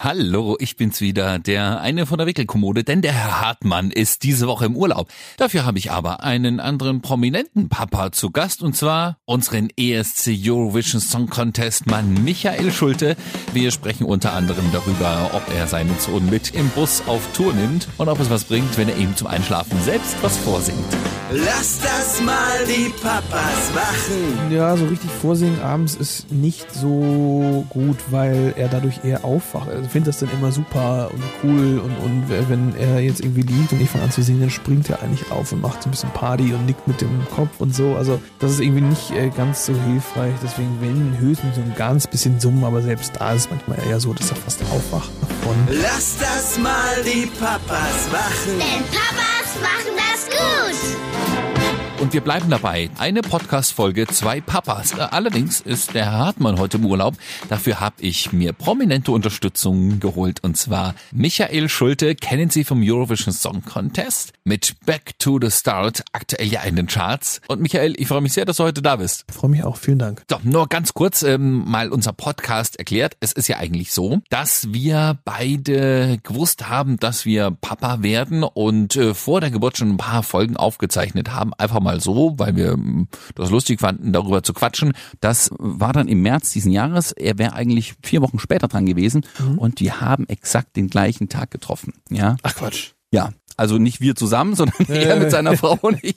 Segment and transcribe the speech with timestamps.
[0.00, 4.46] Hallo, ich bin's wieder, der eine von der Wickelkommode, denn der Herr Hartmann ist diese
[4.46, 5.08] Woche im Urlaub.
[5.38, 11.00] Dafür habe ich aber einen anderen prominenten Papa zu Gast und zwar unseren ESC Eurovision
[11.00, 13.16] Song Contest Mann Michael Schulte.
[13.52, 17.88] Wir sprechen unter anderem darüber, ob er seinen Sohn mit im Bus auf Tour nimmt
[17.98, 20.78] und ob es was bringt, wenn er ihm zum Einschlafen selbst was vorsingt.
[21.30, 24.50] Lass das mal die Papas machen.
[24.50, 29.68] Ja, so richtig vorsingen abends ist nicht so gut, weil er dadurch eher aufwacht.
[29.68, 33.72] Also finde das dann immer super und cool und, und wenn er jetzt irgendwie liegt
[33.72, 35.90] und ich fange an zu singen, dann springt er eigentlich auf und macht so ein
[35.90, 37.94] bisschen Party und nickt mit dem Kopf und so.
[37.96, 40.34] Also das ist irgendwie nicht äh, ganz so hilfreich.
[40.42, 44.00] Deswegen wenn höchstens so ein ganz bisschen summen, aber selbst da ist es manchmal eher
[44.00, 45.56] so, dass er fast aufwacht davon.
[45.82, 48.58] Lass das mal die Papas machen.
[48.58, 49.97] Denn Papas machen.
[52.00, 52.90] Und wir bleiben dabei.
[52.98, 54.92] Eine Podcast-Folge, zwei Papas.
[54.92, 57.16] Äh, Allerdings ist der Herr Hartmann heute im Urlaub.
[57.48, 60.44] Dafür habe ich mir prominente Unterstützung geholt.
[60.44, 66.04] Und zwar Michael Schulte, kennen Sie vom Eurovision Song Contest mit Back to the Start,
[66.12, 67.40] aktuell ja in den Charts.
[67.48, 69.24] Und Michael, ich freue mich sehr, dass du heute da bist.
[69.28, 69.76] Ich freue mich auch.
[69.76, 70.22] Vielen Dank.
[70.30, 73.16] So, nur ganz kurz ähm, mal unser Podcast erklärt.
[73.18, 78.94] Es ist ja eigentlich so, dass wir beide gewusst haben, dass wir Papa werden und
[78.94, 81.52] äh, vor der Geburt schon ein paar Folgen aufgezeichnet haben.
[81.54, 84.92] Einfach mal so, weil wir ähm, das lustig fanden, darüber zu quatschen.
[85.20, 87.12] Das war dann im März diesen Jahres.
[87.12, 89.24] Er wäre eigentlich vier Wochen später dran gewesen
[89.56, 91.94] und die haben exakt den gleichen Tag getroffen.
[92.10, 92.36] Ja.
[92.42, 92.92] Ach Quatsch.
[93.10, 96.16] Ja, also nicht wir zusammen, sondern er mit seiner Frau und ich,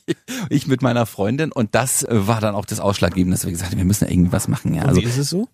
[0.50, 1.52] ich mit meiner Freundin.
[1.52, 4.32] Und das war dann auch das Ausschlaggebende, dass wir gesagt haben, wir müssen ja irgendwie
[4.32, 4.74] was machen.
[4.74, 5.48] Ja, Und also wie ist es so?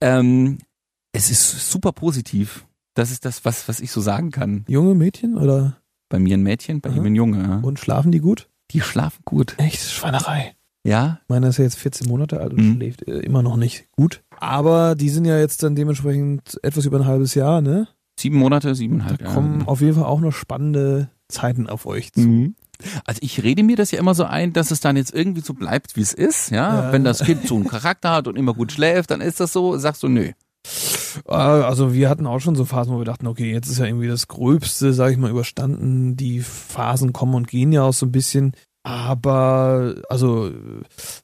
[0.00, 0.58] ähm,
[1.12, 2.64] es ist super positiv.
[2.94, 4.64] Das ist das, was, was ich so sagen kann.
[4.66, 5.76] Junge Mädchen oder?
[6.08, 6.96] Bei mir ein Mädchen, bei Aha.
[6.96, 7.42] ihm ein Junge.
[7.42, 7.58] Ja.
[7.58, 8.48] Und schlafen die gut?
[8.70, 9.54] Die schlafen gut.
[9.58, 10.54] Echt, Schweinerei.
[10.84, 12.74] Ja, Meiner ist ja jetzt 14 Monate alt und Mhm.
[12.76, 14.22] schläft äh, immer noch nicht gut.
[14.38, 17.88] Aber die sind ja jetzt dann dementsprechend etwas über ein halbes Jahr, ne?
[18.18, 19.18] sieben Monate, siebeneinhalb.
[19.20, 19.32] Da ja.
[19.32, 22.20] kommen auf jeden Fall auch noch spannende Zeiten auf euch zu.
[22.20, 22.54] Mhm.
[23.04, 25.54] Also ich rede mir das ja immer so ein, dass es dann jetzt irgendwie so
[25.54, 26.50] bleibt, wie es ist.
[26.50, 26.92] Ja, Ja.
[26.92, 29.76] wenn das Kind so einen Charakter hat und immer gut schläft, dann ist das so.
[29.78, 30.32] Sagst du nö.
[31.26, 33.86] Äh, Also wir hatten auch schon so Phasen, wo wir dachten, okay, jetzt ist ja
[33.86, 36.16] irgendwie das Gröbste, sag ich mal, überstanden.
[36.16, 38.52] Die Phasen kommen und gehen ja auch so ein bisschen.
[38.88, 40.50] Aber, also,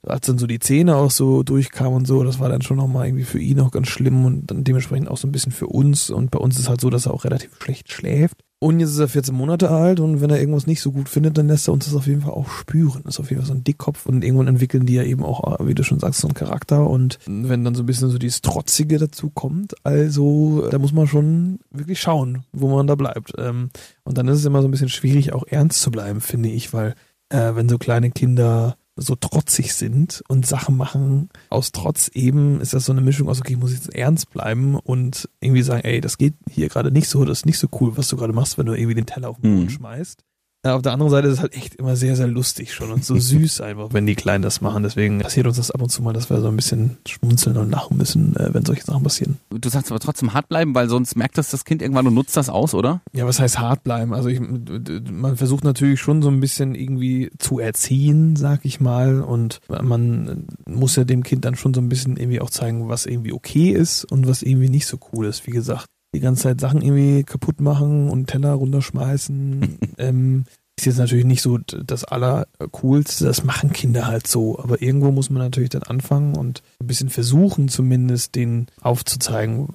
[0.03, 3.07] als dann so die Zähne auch so durchkamen und so, das war dann schon nochmal
[3.07, 6.11] irgendwie für ihn auch ganz schlimm und dann dementsprechend auch so ein bisschen für uns.
[6.11, 8.37] Und bei uns ist halt so, dass er auch relativ schlecht schläft.
[8.59, 11.37] Und jetzt ist er 14 Monate alt und wenn er irgendwas nicht so gut findet,
[11.37, 13.03] dann lässt er uns das auf jeden Fall auch spüren.
[13.05, 15.59] Das ist auf jeden Fall so ein Dickkopf und irgendwann entwickeln die ja eben auch,
[15.67, 18.41] wie du schon sagst, so einen Charakter und wenn dann so ein bisschen so dieses
[18.41, 23.33] Trotzige dazu kommt, also da muss man schon wirklich schauen, wo man da bleibt.
[23.37, 23.69] Ähm,
[24.05, 26.73] Und dann ist es immer so ein bisschen schwierig, auch ernst zu bleiben, finde ich,
[26.73, 26.95] weil
[27.35, 32.75] äh, wenn so kleine Kinder so trotzig sind und Sachen machen aus Trotz eben, ist
[32.75, 36.01] das so eine Mischung aus, okay, ich muss jetzt ernst bleiben und irgendwie sagen, ey,
[36.01, 38.57] das geht hier gerade nicht so, das ist nicht so cool, was du gerade machst,
[38.57, 39.71] wenn du irgendwie den Teller auf den Boden Mhm.
[39.71, 40.23] schmeißt.
[40.65, 43.17] Auf der anderen Seite ist es halt echt immer sehr, sehr lustig schon und so
[43.19, 44.83] süß einfach, wenn die Kleinen das machen.
[44.83, 47.71] Deswegen passiert uns das ab und zu mal, dass wir so ein bisschen schmunzeln und
[47.71, 49.37] lachen müssen, äh, wenn solche Sachen passieren.
[49.51, 52.37] Du sagst aber trotzdem hart bleiben, weil sonst merkt das das Kind irgendwann und nutzt
[52.37, 53.03] das aus, oder?
[53.13, 54.15] Ja, was heißt hart bleiben?
[54.15, 59.21] Also ich, man versucht natürlich schon so ein bisschen irgendwie zu erziehen, sag ich mal.
[59.21, 63.07] Und man muss ja dem Kind dann schon so ein bisschen irgendwie auch zeigen, was
[63.07, 65.47] irgendwie okay ist und was irgendwie nicht so cool ist.
[65.47, 69.79] Wie gesagt, die ganze Zeit Sachen irgendwie kaputt machen und Teller runterschmeißen.
[69.99, 70.45] ähm,
[70.77, 73.25] ist jetzt natürlich nicht so das Allercoolste.
[73.25, 74.59] Das machen Kinder halt so.
[74.59, 79.69] Aber irgendwo muss man natürlich dann anfangen und ein bisschen versuchen, zumindest denen aufzuzeigen,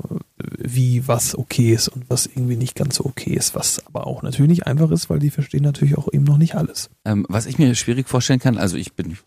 [0.57, 4.23] wie was okay ist und was irgendwie nicht ganz so okay ist, was aber auch
[4.23, 6.89] natürlich nicht einfach ist, weil die verstehen natürlich auch eben noch nicht alles.
[7.05, 9.17] Ähm, was ich mir schwierig vorstellen kann, also ich bin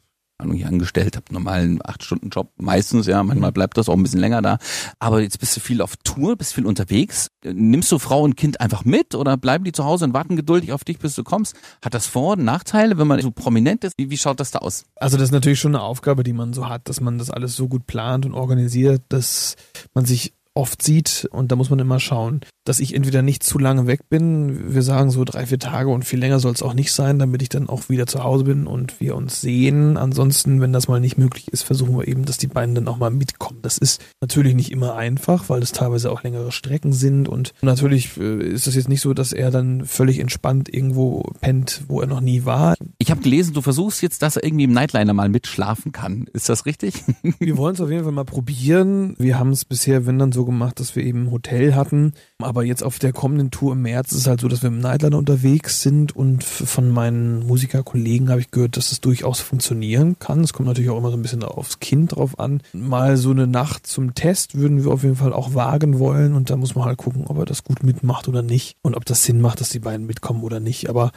[0.42, 4.02] Ahnung, hier angestellt, habe normalen acht Stunden Job meistens, ja, manchmal bleibt das auch ein
[4.02, 4.58] bisschen länger da.
[4.98, 7.28] Aber jetzt bist du viel auf Tour, bist viel unterwegs.
[7.44, 10.72] Nimmst du Frau und Kind einfach mit oder bleiben die zu Hause und warten geduldig
[10.72, 11.56] auf dich, bis du kommst?
[11.84, 13.94] Hat das Vor- und Nachteile, wenn man so prominent ist?
[13.96, 14.84] Wie, wie schaut das da aus?
[14.96, 17.56] Also das ist natürlich schon eine Aufgabe, die man so hat, dass man das alles
[17.56, 19.56] so gut plant und organisiert, dass
[19.94, 23.58] man sich oft sieht und da muss man immer schauen, dass ich entweder nicht zu
[23.58, 26.74] lange weg bin, wir sagen so drei, vier Tage und viel länger soll es auch
[26.74, 29.96] nicht sein, damit ich dann auch wieder zu Hause bin und wir uns sehen.
[29.96, 32.98] Ansonsten, wenn das mal nicht möglich ist, versuchen wir eben, dass die beiden dann auch
[32.98, 33.60] mal mitkommen.
[33.62, 38.16] Das ist natürlich nicht immer einfach, weil es teilweise auch längere Strecken sind und natürlich
[38.18, 42.06] äh, ist es jetzt nicht so, dass er dann völlig entspannt irgendwo pennt, wo er
[42.06, 42.74] noch nie war.
[43.12, 46.24] Habe gelesen, du versuchst jetzt, dass er irgendwie im Nightliner mal mitschlafen kann.
[46.32, 47.04] Ist das richtig?
[47.38, 49.14] Wir wollen es auf jeden Fall mal probieren.
[49.18, 52.64] Wir haben es bisher, wenn dann so gemacht, dass wir eben ein Hotel hatten Aber
[52.64, 55.18] jetzt auf der kommenden Tour im März ist es halt so, dass wir im Nightliner
[55.18, 60.40] unterwegs sind und von meinen Musikerkollegen habe ich gehört, dass es durchaus funktionieren kann.
[60.40, 62.62] Es kommt natürlich auch immer so ein bisschen aufs Kind drauf an.
[62.72, 66.48] Mal so eine Nacht zum Test würden wir auf jeden Fall auch wagen wollen und
[66.48, 69.22] da muss man halt gucken, ob er das gut mitmacht oder nicht und ob das
[69.22, 70.88] Sinn macht, dass die beiden mitkommen oder nicht.
[70.88, 71.12] Aber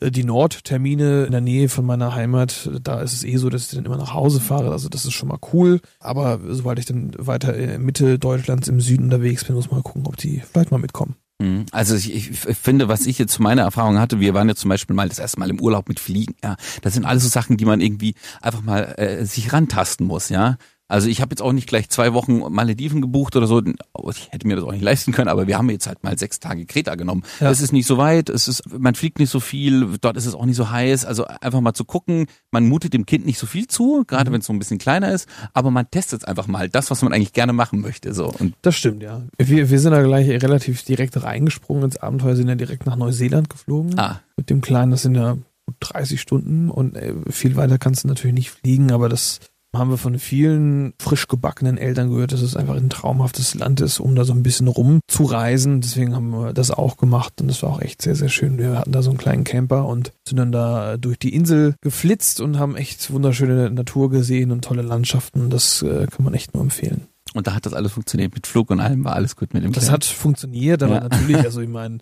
[0.00, 3.64] äh, die Nordtermine in der Nähe von meiner Heimat, da ist es eh so, dass
[3.64, 4.72] ich dann immer nach Hause fahre.
[4.72, 5.80] Also das ist schon mal cool.
[5.98, 10.06] Aber sobald ich dann weiter in Mitte Deutschlands im Süden unterwegs bin, muss man gucken,
[10.06, 11.16] ob die vielleicht mal mitkommen.
[11.40, 11.66] Mhm.
[11.72, 14.68] Also ich, ich finde, was ich jetzt zu meiner Erfahrung hatte, wir waren jetzt zum
[14.68, 17.56] Beispiel mal das erste Mal im Urlaub mit Fliegen, ja, das sind alles so Sachen,
[17.56, 20.58] die man irgendwie einfach mal äh, sich rantasten muss, ja.
[20.90, 23.62] Also ich habe jetzt auch nicht gleich zwei Wochen Malediven gebucht oder so.
[24.10, 26.40] Ich hätte mir das auch nicht leisten können, aber wir haben jetzt halt mal sechs
[26.40, 27.22] Tage Kreta genommen.
[27.38, 27.48] Ja.
[27.48, 30.34] Es ist nicht so weit, es ist, man fliegt nicht so viel, dort ist es
[30.34, 31.04] auch nicht so heiß.
[31.04, 34.40] Also einfach mal zu gucken, man mutet dem Kind nicht so viel zu, gerade wenn
[34.40, 37.32] es so ein bisschen kleiner ist, aber man testet einfach mal das, was man eigentlich
[37.32, 38.12] gerne machen möchte.
[38.12, 38.26] So.
[38.26, 39.22] Und Das stimmt, ja.
[39.38, 43.48] Wir, wir sind da gleich relativ direkt reingesprungen ins Abenteuer, sind ja direkt nach Neuseeland
[43.48, 43.96] geflogen.
[43.96, 45.34] ah, Mit dem Kleinen, das sind ja
[45.66, 49.38] gut 30 Stunden und äh, viel weiter kannst du natürlich nicht fliegen, aber das
[49.76, 54.00] haben wir von vielen frisch gebackenen Eltern gehört, dass es einfach ein traumhaftes Land ist,
[54.00, 55.80] um da so ein bisschen rumzureisen.
[55.80, 58.58] Deswegen haben wir das auch gemacht und das war auch echt sehr, sehr schön.
[58.58, 62.40] Wir hatten da so einen kleinen Camper und sind dann da durch die Insel geflitzt
[62.40, 65.50] und haben echt wunderschöne Natur gesehen und tolle Landschaften.
[65.50, 67.02] Das äh, kann man echt nur empfehlen.
[67.34, 69.72] und da hat das alles funktioniert mit Flug und allem war alles gut mit dem
[69.72, 69.94] Das Kleinen.
[69.94, 71.00] hat funktioniert, aber Ja.
[71.08, 71.98] natürlich, also ich meine,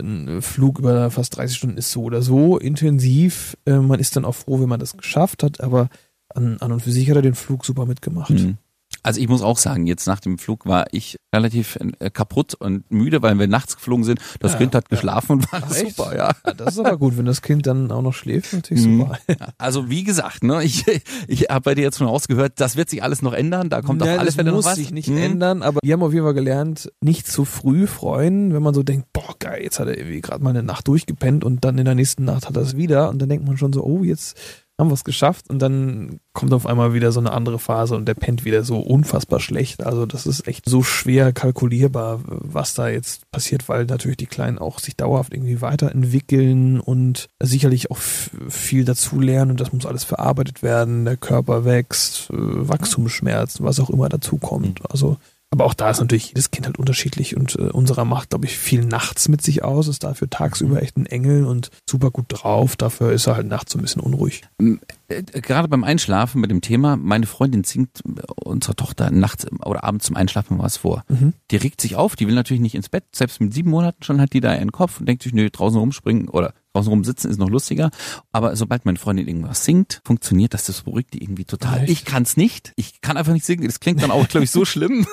[0.00, 3.56] ein Flug über fast 30 Stunden ist so oder so intensiv.
[3.64, 5.88] Äh, Man ist dann auch froh, wenn man das geschafft hat, aber
[6.34, 8.30] an, an und für sich hat er den Flug super mitgemacht.
[8.30, 8.58] Mhm.
[9.02, 12.90] Also ich muss auch sagen, jetzt nach dem Flug war ich relativ äh, kaputt und
[12.90, 14.18] müde, weil wir nachts geflogen sind.
[14.40, 14.96] Das Ja, Kind hat ja.
[14.96, 16.32] geschlafen und war Ach, super, ja.
[16.44, 19.00] Ja, das ist aber gut, wenn das Kind dann auch noch schläft, natürlich Mhm.
[19.00, 19.18] super.
[19.58, 20.84] Also wie gesagt, ne, ich,
[21.28, 23.68] ich habe bei dir jetzt schon rausgehört, das wird sich alles noch ändern.
[23.68, 24.78] Da kommt auf Ja, alle das Fälle muss noch was.
[24.78, 25.18] sich nicht Mhm.
[25.18, 28.82] ändern, aber wir haben auf jeden Fall gelernt, nicht zu früh freuen, wenn man so
[28.82, 31.84] denkt, boah geil, jetzt hat er irgendwie gerade mal eine Nacht durchgepennt und dann in
[31.84, 34.36] der nächsten Nacht hat er es wieder und dann denkt man schon so, oh, jetzt
[34.78, 38.06] haben wir es geschafft und dann kommt auf einmal wieder so eine andere Phase und
[38.06, 39.84] der pennt wieder so unfassbar schlecht.
[39.84, 44.58] Also das ist echt so schwer kalkulierbar, was da jetzt passiert, weil natürlich die Kleinen
[44.58, 50.62] auch sich dauerhaft irgendwie weiterentwickeln und sicherlich auch viel dazulernen und das muss alles verarbeitet
[50.62, 51.04] werden.
[51.04, 54.88] Der Körper wächst, äh, Wachstumsschmerzen, was auch immer dazu kommt.
[54.90, 55.16] Also
[55.50, 58.58] aber auch da ist natürlich jedes Kind halt unterschiedlich und äh, unserer macht, glaube ich,
[58.58, 62.76] viel nachts mit sich aus, ist dafür tagsüber echt ein Engel und super gut drauf.
[62.76, 64.42] Dafür ist er halt nachts so ein bisschen unruhig.
[64.60, 69.84] Äh, Gerade beim Einschlafen mit dem Thema, meine Freundin singt äh, unserer Tochter nachts oder
[69.84, 71.02] abends zum Einschlafen was vor.
[71.08, 71.32] Mhm.
[71.50, 73.04] Die regt sich auf, die will natürlich nicht ins Bett.
[73.14, 75.78] Selbst mit sieben Monaten schon hat die da ihren Kopf und denkt sich, nö, draußen
[75.78, 77.90] rumspringen oder draußen rumsitzen ist noch lustiger.
[78.32, 81.80] Aber sobald meine Freundin irgendwas singt, funktioniert das, das beruhigt die irgendwie total.
[81.80, 81.90] Echt?
[81.90, 82.72] Ich kann's nicht.
[82.76, 83.66] Ich kann einfach nicht singen.
[83.66, 85.06] Das klingt dann auch, glaube ich, so schlimm,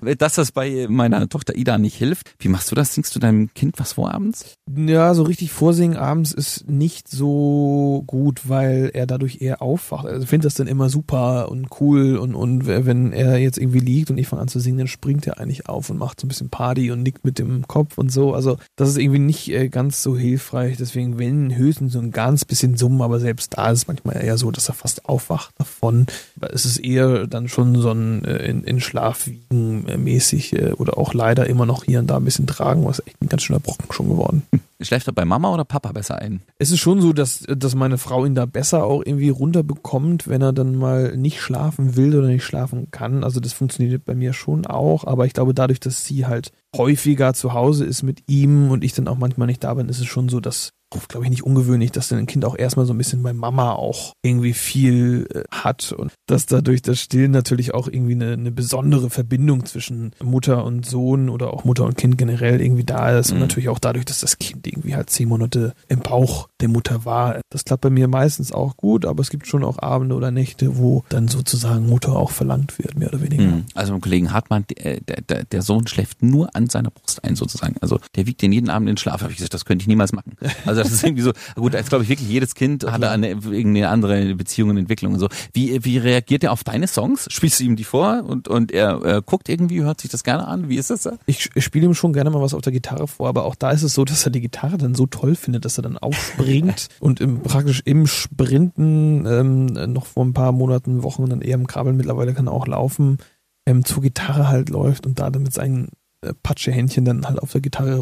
[0.18, 2.34] dass das bei meiner Tochter Ida nicht hilft.
[2.38, 2.94] Wie machst du das?
[2.94, 4.56] Singst du deinem Kind was vor abends?
[4.76, 10.06] Ja, so richtig vorsingen abends ist nicht so gut, weil er dadurch eher aufwacht.
[10.06, 14.10] Also finde das dann immer super und cool und, und wenn er jetzt irgendwie liegt
[14.10, 16.28] und ich fange an zu singen, dann springt er eigentlich auf und macht so ein
[16.28, 18.34] bisschen Party und nickt mit dem Kopf und so.
[18.34, 20.63] Also das ist irgendwie nicht äh, ganz so hilfreich.
[20.68, 24.38] Deswegen, wenn höchstens so ein ganz bisschen summen, aber selbst da ist es manchmal eher
[24.38, 26.06] so, dass er fast aufwacht davon.
[26.52, 30.72] Es ist eher dann schon so ein äh, in, in Schlaf wiegen äh, mäßig äh,
[30.72, 33.42] oder auch leider immer noch hier und da ein bisschen tragen, was echt ein ganz
[33.42, 34.42] schöner Brocken schon geworden.
[34.80, 36.42] Schläft er bei Mama oder Papa besser ein?
[36.58, 40.42] Es ist schon so, dass, dass meine Frau ihn da besser auch irgendwie runterbekommt, wenn
[40.42, 43.24] er dann mal nicht schlafen will oder nicht schlafen kann.
[43.24, 47.34] Also das funktioniert bei mir schon auch, aber ich glaube, dadurch, dass sie halt häufiger
[47.34, 50.06] zu Hause ist mit ihm und ich dann auch manchmal nicht da bin, ist es
[50.06, 50.70] schon so, dass
[51.08, 53.72] glaube ich, nicht ungewöhnlich, dass dann ein Kind auch erstmal so ein bisschen bei Mama
[53.72, 58.50] auch irgendwie viel äh, hat und dass dadurch das Stillen natürlich auch irgendwie eine, eine
[58.50, 63.30] besondere Verbindung zwischen Mutter und Sohn oder auch Mutter und Kind generell irgendwie da ist
[63.30, 63.40] und Mhm.
[63.42, 67.40] natürlich auch dadurch, dass das Kind irgendwie halt zehn Monate im Bauch der Mutter war.
[67.50, 70.76] Das klappt bei mir meistens auch gut, aber es gibt schon auch Abende oder Nächte,
[70.78, 73.42] wo dann sozusagen Mutter auch verlangt wird, mehr oder weniger.
[73.42, 73.64] Mhm.
[73.74, 77.76] Also beim Kollegen Hartmann, der, der, der Sohn schläft nur an seiner Brust ein sozusagen.
[77.80, 79.22] Also der wiegt den jeden Abend in den Schlaf.
[79.22, 80.36] Hab ich gesagt, das könnte ich niemals machen.
[80.66, 83.30] Also das ist irgendwie so, gut, da ist glaube ich wirklich jedes Kind hat eine,
[83.30, 85.28] irgendeine andere Beziehung und Entwicklung und so.
[85.52, 87.26] Wie, wie reagiert er auf deine Songs?
[87.30, 90.46] Spielst du ihm die vor und, und er äh, guckt irgendwie, hört sich das gerne
[90.46, 90.68] an?
[90.68, 91.18] Wie ist das da?
[91.26, 93.70] Ich, ich spiele ihm schon gerne mal was auf der Gitarre vor, aber auch da
[93.70, 96.88] ist es so, dass er die Gitarre dann so toll findet, dass er dann aufspringt
[97.00, 101.66] und im, praktisch im Sprinten ähm, noch vor ein paar Monaten, Wochen dann eher im
[101.66, 103.18] Krabbeln mittlerweile kann er auch laufen,
[103.66, 105.88] ähm, zur Gitarre halt läuft und da dann mit seinen
[106.22, 107.96] äh, Patschehändchen dann halt auf der Gitarre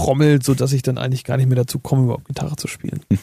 [0.00, 3.00] rumtrommelt, so dass ich dann eigentlich gar nicht mehr dazu komme, überhaupt Gitarre zu spielen.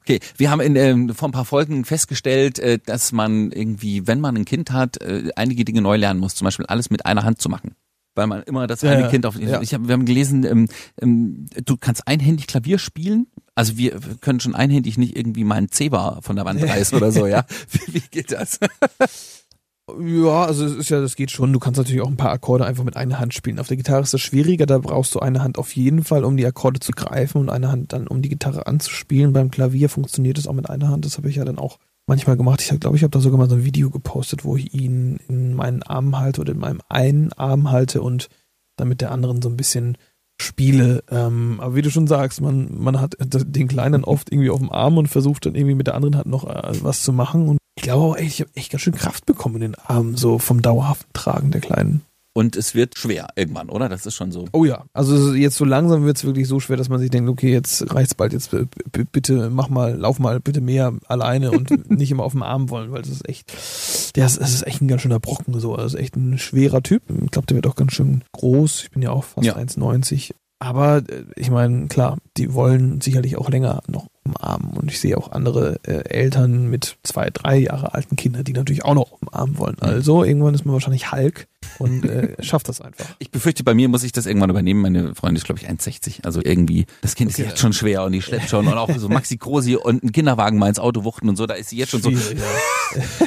[0.00, 4.20] Okay, wir haben in, ähm, vor ein paar Folgen festgestellt, äh, dass man irgendwie, wenn
[4.20, 6.36] man ein Kind hat, äh, einige Dinge neu lernen muss.
[6.36, 7.74] Zum Beispiel alles mit einer Hand zu machen.
[8.14, 9.08] weil man immer das Ja, eine.
[9.08, 9.36] Kind auf.
[9.36, 9.60] Ja.
[9.60, 10.68] Ich hab, wir haben gelesen, ähm,
[11.02, 13.26] ähm, du kannst einhändig Klavier spielen.
[13.56, 17.10] Also wir können schon einhändig nicht irgendwie mal einen Zebra von der Wand reißen oder
[17.10, 17.44] so, ja.
[17.72, 18.60] Wie, wie geht das?
[19.88, 21.52] Ja, also es ist ja, das geht schon.
[21.52, 23.60] Du kannst natürlich auch ein paar Akkorde einfach mit einer Hand spielen.
[23.60, 26.36] Auf der Gitarre ist das schwieriger, da brauchst du eine Hand auf jeden Fall, um
[26.36, 29.32] die Akkorde zu greifen und eine Hand dann, um die Gitarre anzuspielen.
[29.32, 31.04] Beim Klavier funktioniert es auch mit einer Hand.
[31.04, 31.78] Das habe ich ja dann auch
[32.08, 32.60] manchmal gemacht.
[32.60, 35.54] Ich glaube, ich habe da sogar mal so ein Video gepostet, wo ich ihn in
[35.54, 38.28] meinen Arm halte oder in meinem einen Arm halte und
[38.76, 39.98] dann mit der anderen so ein bisschen
[40.40, 41.04] spiele.
[41.10, 44.72] Ähm, aber wie du schon sagst, man, man hat den Kleinen oft irgendwie auf dem
[44.72, 47.48] Arm und versucht dann irgendwie mit der anderen Hand noch äh, was zu machen.
[47.48, 50.16] Und ich glaube auch, ey, ich habe echt ganz schön Kraft bekommen in den Armen,
[50.16, 52.02] so vom dauerhaften Tragen der Kleinen.
[52.34, 53.88] Und es wird schwer irgendwann, oder?
[53.88, 54.44] Das ist schon so.
[54.52, 57.30] Oh ja, also jetzt so langsam wird es wirklich so schwer, dass man sich denkt,
[57.30, 58.66] okay, jetzt reicht's bald, jetzt b-
[59.10, 62.92] bitte mach mal, lauf mal bitte mehr alleine und nicht immer auf dem Arm wollen,
[62.92, 65.94] weil das ist echt, der ist, das ist echt ein ganz schöner Brocken so, das
[65.94, 67.02] ist echt ein schwerer Typ.
[67.08, 68.82] Ich glaube, der wird auch ganz schön groß.
[68.82, 69.56] Ich bin ja auch fast Ja.
[69.56, 70.32] 1,90.
[70.58, 74.70] Aber äh, ich meine, klar, die wollen sicherlich auch länger noch umarmen.
[74.76, 78.84] Und ich sehe auch andere äh, Eltern mit zwei, drei Jahre alten Kindern, die natürlich
[78.84, 79.76] auch noch umarmen wollen.
[79.80, 81.46] Also irgendwann ist man wahrscheinlich Hulk
[81.78, 83.06] und äh, schafft das einfach.
[83.18, 84.82] Ich befürchte, bei mir muss ich das irgendwann übernehmen.
[84.82, 86.24] Meine Freundin ist, glaube ich, 1,60.
[86.24, 87.48] Also irgendwie, das Kind ist Okay.
[87.48, 88.66] jetzt schon schwer und die schleppt schon.
[88.66, 91.54] Und auch so Maxi Krosi und ein Kinderwagen mal ins Auto wuchten und so, da
[91.54, 92.10] ist sie jetzt schon so.
[92.10, 92.18] Ja.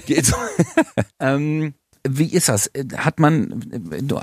[1.20, 1.74] Ähm,
[2.08, 2.72] wie ist das?
[2.96, 3.66] Hat man,
[4.02, 4.20] du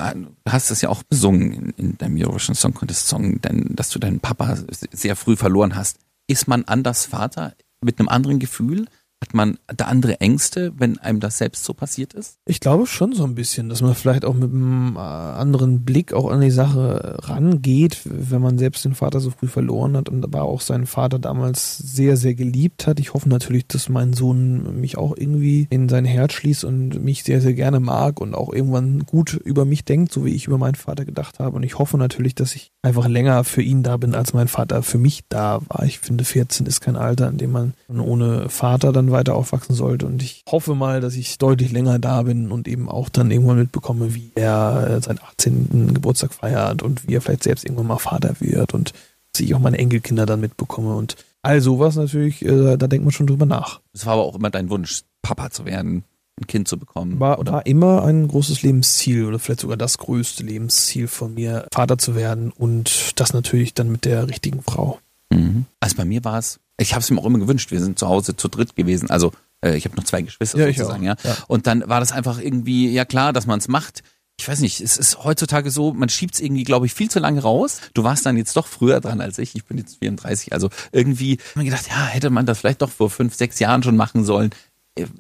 [0.49, 3.99] hast es ja auch besungen in, in deinem Eurovision Song Contest Song, denn, dass du
[3.99, 4.57] deinen Papa
[4.93, 5.99] sehr früh verloren hast.
[6.27, 8.87] Ist man anders Vater mit einem anderen Gefühl?
[9.27, 12.39] Hat man da andere Ängste, wenn einem das selbst so passiert ist?
[12.47, 16.13] Ich glaube schon so ein bisschen, dass man vielleicht auch mit einem äh, anderen Blick
[16.13, 20.23] auch an die Sache rangeht, wenn man selbst den Vater so früh verloren hat und
[20.23, 23.01] aber auch seinen Vater damals sehr, sehr geliebt hat.
[23.01, 27.25] Ich hoffe natürlich, dass mein Sohn mich auch irgendwie in sein Herz schließt und mich
[27.25, 30.59] sehr, sehr gerne mag und auch irgendwann gut über mich denkt, so wie ich über
[30.59, 31.57] meinen Vater gedacht habe.
[31.57, 34.85] Und ich hoffe natürlich, dass ich einfach länger für ihn da bin, als mein Vater
[34.85, 35.85] für mich da war.
[35.85, 40.07] Ich finde, 14 ist kein Alter, in dem man ohne Vater dann weiter aufwachsen sollte.
[40.07, 43.59] Und ich hoffe mal, dass ich deutlich länger da bin und eben auch dann irgendwann
[43.59, 45.95] mitbekomme, wie er äh, seinen 18.
[45.95, 48.93] Geburtstag feiert und wie er vielleicht selbst irgendwann mal Vater wird und
[49.33, 50.95] dass ich auch meine Enkelkinder dann mitbekomme.
[50.95, 53.81] Und all sowas natürlich, äh, da denkt man schon drüber nach.
[53.93, 56.05] Das war aber auch immer dein Wunsch, Papa zu werden,
[56.41, 57.19] ein Kind zu bekommen.
[57.19, 57.53] War, oder?
[57.53, 62.15] war immer ein großes Lebensziel oder vielleicht sogar das größte Lebensziel von mir, Vater zu
[62.15, 64.99] werden und das natürlich dann mit der richtigen Frau.
[65.37, 65.67] Mhm.
[65.81, 68.09] Also bei mir war es, ich habe es mir auch immer gewünscht, wir sind zu
[68.09, 69.11] Hause zu dritt gewesen.
[69.11, 71.17] Also äh, ich habe noch zwei Geschwister Ja, sozusagen, ja.
[71.23, 71.37] Ja.
[71.49, 74.03] Und dann war das einfach irgendwie, ja klar, dass man es macht.
[74.39, 77.19] Ich weiß nicht, es ist heutzutage so, man schiebt es irgendwie, glaube ich, viel zu
[77.21, 77.81] lange raus.
[77.95, 79.55] Du warst dann jetzt doch früher dran als ich.
[79.55, 80.53] Ich bin jetzt 34.
[80.53, 83.59] Also irgendwie hab ich mir gedacht, ja, hätte man das vielleicht doch vor fünf, sechs
[83.59, 84.51] Jahren schon machen sollen.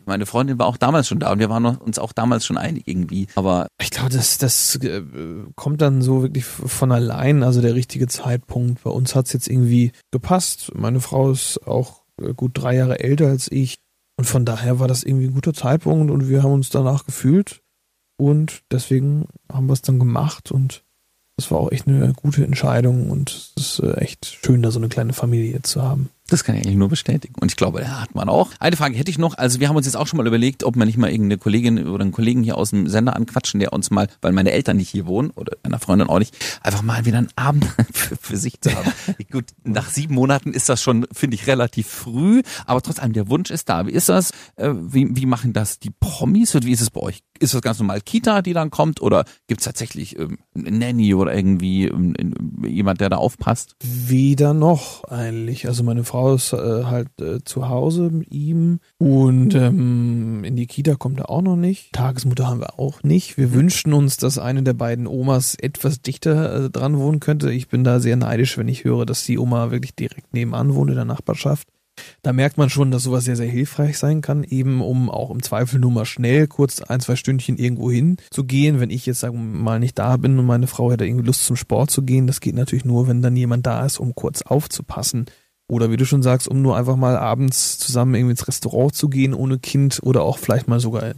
[0.06, 2.84] Meine Freundin war auch damals schon da und wir waren uns auch damals schon einig
[2.86, 3.26] irgendwie.
[3.34, 5.02] Aber Ich glaube, das, das äh,
[5.54, 8.82] kommt dann so wirklich von allein, also der richtige Zeitpunkt.
[8.84, 10.72] Bei uns hat's jetzt irgendwie gepasst.
[10.74, 13.78] Meine Frau ist auch äh, gut drei Jahre älter als ich.
[14.18, 17.60] Und von daher war das irgendwie ein guter Zeitpunkt und wir haben uns danach gefühlt.
[18.16, 20.84] Und deswegen haben wir es dann gemacht und
[21.36, 24.78] das war auch echt eine gute Entscheidung und es ist äh, echt schön, da so
[24.78, 26.08] eine kleine Familie zu haben.
[26.28, 27.34] Das kann ich eigentlich nur bestätigen.
[27.40, 28.50] Und ich glaube, da hat man auch.
[28.58, 29.38] Eine Frage hätte ich noch.
[29.38, 31.86] Also wir haben uns jetzt auch schon mal überlegt, ob man nicht mal irgendeine Kollegin
[31.86, 34.90] oder einen Kollegen hier aus dem Sender anquatschen, der uns mal, weil meine Eltern nicht
[34.90, 38.60] hier wohnen oder meiner Freundin auch nicht, einfach mal wieder einen Abend für, für sich
[38.60, 38.92] zu haben.
[39.30, 43.50] Gut, nach sieben Monaten ist das schon, finde ich, relativ früh, aber trotzdem, der Wunsch
[43.50, 43.86] ist da.
[43.86, 44.30] Wie ist das?
[44.56, 47.22] Äh, Wie, wie machen das die Promis und wie ist es bei euch?
[47.38, 51.34] Ist das ganz normal Kita, die dann kommt oder gibt es tatsächlich ähm, Nanny oder
[51.34, 52.14] irgendwie ähm,
[52.66, 53.76] jemand, der da aufpasst?
[53.82, 55.68] Weder noch eigentlich.
[55.68, 60.66] Also meine Frau ist äh, halt äh, zu Hause mit ihm und ähm, in die
[60.66, 61.92] Kita kommt er auch noch nicht.
[61.92, 63.36] Tagesmutter haben wir auch nicht.
[63.36, 67.52] Wir wünschten uns, dass eine der beiden Omas etwas dichter äh, dran wohnen könnte.
[67.52, 70.90] Ich bin da sehr neidisch, wenn ich höre, dass die Oma wirklich direkt nebenan wohnt
[70.90, 71.68] in der Nachbarschaft.
[72.22, 75.42] Da merkt man schon, dass sowas sehr, sehr hilfreich sein kann, eben um auch im
[75.42, 78.80] Zweifel nur mal schnell kurz ein, zwei Stündchen irgendwo hin zu gehen.
[78.80, 81.56] Wenn ich jetzt sagen mal nicht da bin und meine Frau hätte irgendwie Lust zum
[81.56, 85.26] Sport zu gehen, das geht natürlich nur, wenn dann jemand da ist, um kurz aufzupassen.
[85.68, 89.08] Oder wie du schon sagst, um nur einfach mal abends zusammen irgendwie ins Restaurant zu
[89.08, 91.14] gehen ohne Kind oder auch vielleicht mal sogar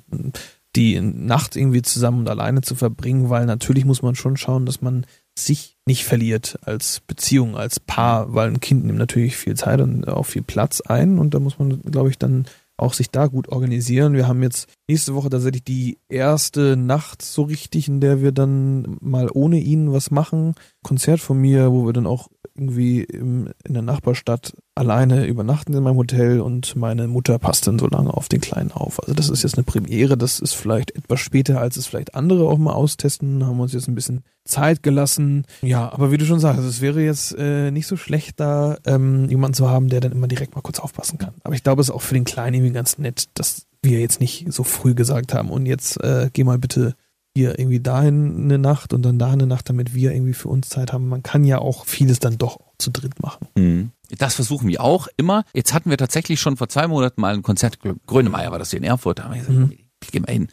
[0.77, 4.81] die Nacht irgendwie zusammen und alleine zu verbringen, weil natürlich muss man schon schauen, dass
[4.81, 5.07] man
[5.39, 10.07] sich nicht verliert als Beziehung, als Paar, weil ein Kind nimmt natürlich viel Zeit und
[10.09, 12.47] auch viel Platz ein und da muss man, glaube ich, dann
[12.79, 14.15] auch sich da gut organisieren.
[14.15, 18.97] Wir haben jetzt nächste Woche tatsächlich die erste Nacht so richtig, in der wir dann
[19.01, 20.55] mal ohne ihn was machen.
[20.85, 22.29] Konzert von mir, wo wir dann auch
[22.59, 27.79] irgendwie im, in der Nachbarstadt alleine übernachten in meinem Hotel und meine Mutter passt dann
[27.79, 29.01] so lange auf den Kleinen auf.
[29.01, 32.49] Also das ist jetzt eine Premiere, das ist vielleicht etwas später, als es vielleicht andere
[32.49, 35.45] auch mal austesten, haben uns jetzt ein bisschen Zeit gelassen.
[35.63, 39.29] Ja, aber wie du schon sagst, es wäre jetzt äh, nicht so schlecht, da ähm,
[39.29, 41.35] jemanden zu haben, der dann immer direkt mal kurz aufpassen kann.
[41.45, 44.21] Aber ich glaube, es ist auch für den Kleinen irgendwie ganz nett, dass wir jetzt
[44.21, 46.95] nicht so früh gesagt haben und jetzt äh, geh mal bitte
[47.39, 50.69] hier irgendwie dahin eine Nacht und dann da eine Nacht, damit wir irgendwie für uns
[50.69, 51.09] Zeit haben.
[51.09, 53.47] Man kann ja auch vieles dann doch zu dritt machen.
[53.57, 53.91] Mhm.
[54.19, 55.45] Das versuchen wir auch immer.
[55.55, 58.79] Jetzt hatten wir tatsächlich schon vor zwei Monaten mal ein Konzert, Grönemeyer war das hier
[58.79, 59.73] in Erfurt, da haben wir gesagt, Mhm.
[60.11, 60.49] gehen wir hin.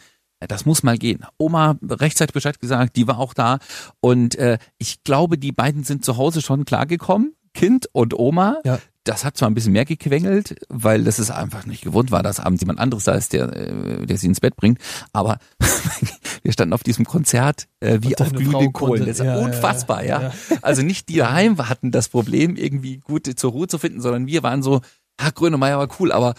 [0.48, 1.25] Das muss mal gehen.
[1.38, 3.58] Oma rechtzeitig Bescheid gesagt, die war auch da.
[4.01, 8.58] Und äh, ich glaube, die beiden sind zu Hause schon klargekommen, Kind und Oma.
[8.65, 8.80] Ja.
[9.06, 12.40] Das hat zwar ein bisschen mehr gequengelt, weil das ist einfach nicht gewohnt war, dass
[12.40, 14.80] abends jemand anderes da ist, der, äh, der sie ins Bett bringt.
[15.14, 15.38] Aber
[16.44, 19.06] wir standen auf diesem Konzert äh, wie auf glühenden Kohlen.
[19.06, 20.34] Das ist ja, ja, unfassbar, ja, ja.
[20.62, 24.44] Also nicht die daheim hatten das Problem, irgendwie gut zur Ruhe zu finden, sondern wir
[24.44, 24.82] waren so,
[25.22, 26.34] ha, Grönemeyer war cool, aber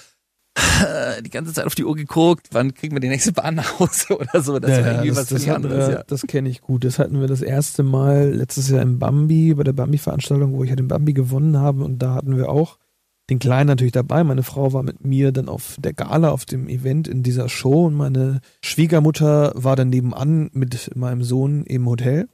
[1.25, 4.19] die ganze Zeit auf die Uhr geguckt, wann kriegen wir die nächste Bahn nach Hause
[4.19, 4.59] oder so.
[4.59, 6.03] Das Ja, war irgendwie das, was das, anderes, wir, ja.
[6.07, 6.85] das kenne ich gut.
[6.85, 10.71] Das hatten wir das erste Mal letztes Jahr im Bambi, bei der Bambi-Veranstaltung, wo ich
[10.71, 11.85] ja den Bambi gewonnen habe.
[11.85, 12.79] Und da hatten wir auch
[13.29, 14.25] den Kleinen natürlich dabei.
[14.25, 17.87] Meine Frau war mit mir dann auf der Gala, auf dem Event in dieser Show.
[17.87, 22.29] Und meine Schwiegermutter war dann nebenan mit meinem Sohn im Hotel.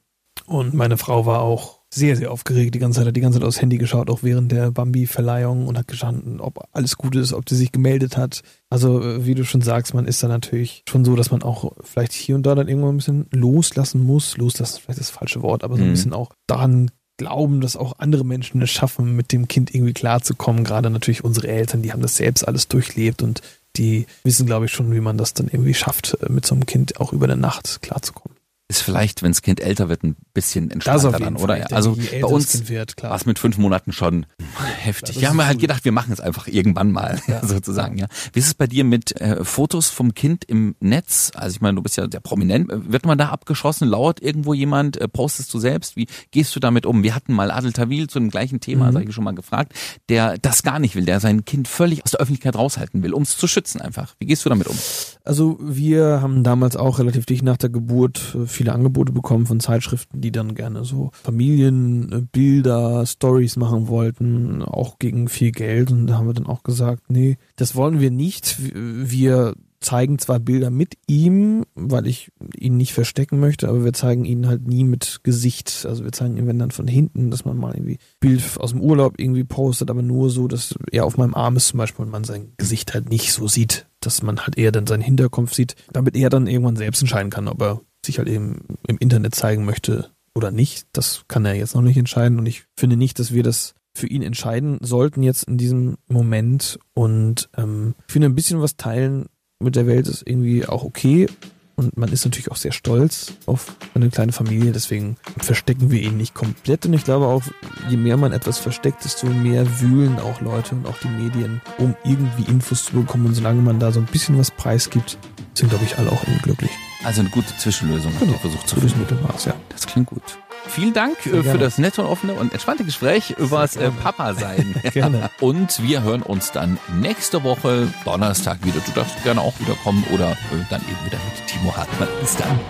[0.47, 2.75] Und meine Frau war auch sehr, sehr aufgeregt.
[2.75, 5.77] Die ganze Zeit hat die ganze Zeit aufs Handy geschaut, auch während der Bambi-Verleihung und
[5.77, 8.43] hat gestanden, ob alles gut ist, ob sie sich gemeldet hat.
[8.71, 11.73] Also, äh, wie du schon sagst, man ist da natürlich schon so, dass man auch
[11.83, 14.37] vielleicht hier und da dann irgendwann ein bisschen loslassen muss.
[14.39, 15.93] Loslassen ist vielleicht das falsche Wort, aber so ein Mhm.
[15.93, 20.65] bisschen auch daran glauben, dass auch andere Menschen es schaffen, mit dem Kind irgendwie klarzukommen.
[20.65, 23.43] Gerade natürlich unsere Eltern, die haben das selbst alles durchlebt und
[23.77, 26.65] die wissen, glaube ich, schon, wie man das dann irgendwie schafft, äh, mit so einem
[26.67, 28.32] Kind auch über der Nacht klarzukommen.
[28.73, 31.57] Ist vielleicht, wenn das Kind älter wird, ein bisschen entspannter dann, oder?
[31.57, 32.62] Denke, Also bei uns
[33.02, 34.25] war es mit fünf Monaten schon
[34.81, 35.21] heftig.
[35.21, 37.47] Wir haben ist halt gedacht, wir machen es einfach irgendwann mal, Ja.
[37.47, 38.07] sozusagen, ja.
[38.33, 41.33] Wie ist es bei dir mit äh, Fotos vom Kind im Netz?
[41.35, 42.71] Also ich meine, du bist ja sehr prominent.
[42.73, 43.87] Wird man da abgeschossen?
[43.88, 44.97] Lauert irgendwo jemand?
[44.99, 45.95] Äh, postest du selbst?
[45.97, 47.02] Wie gehst du damit um?
[47.02, 48.93] Wir hatten mal Adel Tawil zu dem gleichen Thema, Mhm.
[48.95, 49.75] sag ich schon mal gefragt,
[50.09, 53.23] der das gar nicht will, der sein Kind völlig aus der Öffentlichkeit raushalten will, um
[53.23, 54.14] es zu schützen einfach.
[54.19, 54.76] Wie gehst du damit um?
[55.25, 59.59] Also wir haben damals auch relativ dicht nach der Geburt äh, viele Angebote bekommen von
[59.59, 65.91] Zeitschriften, die dann gerne so Familienbilder, Stories machen wollten, auch gegen viel Geld.
[65.91, 68.56] Und da haben wir dann auch gesagt, nee, das wollen wir nicht.
[68.73, 74.25] Wir zeigen zwar Bilder mit ihm, weil ich ihn nicht verstecken möchte, aber wir zeigen
[74.25, 75.84] ihn halt nie mit Gesicht.
[75.89, 78.80] Also wir zeigen ihn, wenn dann von hinten, dass man mal irgendwie Bild aus dem
[78.80, 82.13] Urlaub irgendwie postet, aber nur so, dass er auf meinem Arm ist zum Beispiel und
[82.13, 85.75] man sein Gesicht halt nicht so sieht, dass man halt eher dann seinen Hinterkopf sieht,
[85.93, 89.65] damit er dann irgendwann selbst entscheiden kann, ob er sich halt eben im Internet zeigen
[89.65, 90.86] möchte oder nicht.
[90.93, 92.38] Das kann er jetzt noch nicht entscheiden.
[92.38, 96.78] Und ich finde nicht, dass wir das für ihn entscheiden sollten jetzt in diesem Moment.
[96.95, 99.26] Und ähm, ich finde ein bisschen was teilen
[99.62, 101.28] mit der Welt ist irgendwie auch okay.
[101.75, 106.19] Und man ist natürlich auch sehr stolz auf eine kleine Familie, deswegen verstecken wir ihn
[106.19, 106.84] nicht komplett.
[106.84, 107.43] Und ich glaube auch,
[107.88, 111.97] je mehr man etwas versteckt, desto mehr wühlen auch Leute und auch die Medien, um
[112.04, 113.26] irgendwie Infos zu bekommen.
[113.26, 115.19] Und solange man da so ein bisschen was preisgibt,
[115.54, 116.71] sind glaube ich alle auch irgendwie glücklich.
[117.04, 118.38] Also eine gute Zwischenlösung, Genau.
[118.38, 119.00] versucht zu finden.
[119.00, 119.54] Mittelmaß, ja.
[119.71, 120.23] Das klingt gut.
[120.69, 121.58] Vielen Dank äh, für gerne.
[121.58, 123.97] das nette und offene und entspannte Gespräch übers äh, gerne.
[124.02, 124.75] Papa-Sein.
[124.93, 125.30] Gerne.
[125.41, 128.78] Und wir hören uns dann nächste Woche Donnerstag wieder.
[128.86, 130.36] Du darfst gerne auch wieder kommen oder äh,
[130.71, 132.08] dann eben wieder mit Timo Hartmann.
[132.21, 132.60] Bis dann.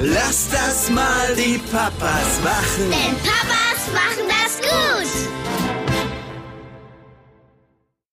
[0.00, 2.90] Lass das mal die Papas machen.
[2.90, 4.24] Denn Papas machen